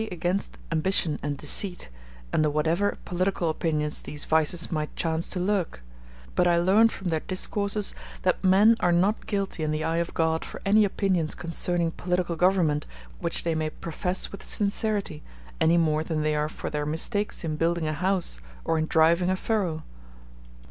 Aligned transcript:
]I 0.01 0.03
heard 0.05 0.09
them 0.09 0.17
inveigh 0.17 0.17
against 0.17 0.57
ambition 0.71 1.19
and 1.21 1.37
deceit, 1.37 1.89
under 2.33 2.49
whatever 2.49 2.97
political 3.05 3.51
opinions 3.51 4.01
these 4.01 4.25
vices 4.25 4.71
might 4.71 4.95
chance 4.95 5.29
to 5.29 5.39
lurk; 5.39 5.83
but 6.33 6.47
I 6.47 6.57
learned 6.57 6.91
from 6.91 7.09
their 7.09 7.19
discourses 7.19 7.93
that 8.23 8.43
men 8.43 8.75
are 8.79 8.91
not 8.91 9.27
guilty 9.27 9.61
in 9.61 9.69
the 9.69 9.83
eye 9.83 9.97
of 9.97 10.15
God 10.15 10.43
for 10.43 10.59
any 10.65 10.85
opinions 10.85 11.35
concerning 11.35 11.91
political 11.91 12.35
government 12.35 12.87
which 13.19 13.43
they 13.43 13.53
may 13.53 13.69
profess 13.69 14.31
with 14.31 14.41
sincerity, 14.41 15.21
any 15.59 15.77
more 15.77 16.03
than 16.03 16.23
they 16.23 16.33
are 16.33 16.49
for 16.49 16.71
their 16.71 16.87
mistakes 16.87 17.43
in 17.43 17.55
building 17.55 17.85
a 17.87 17.93
house 17.93 18.39
or 18.65 18.79
in 18.79 18.87
driving 18.87 19.29
a 19.29 19.35
furrow. 19.35 19.83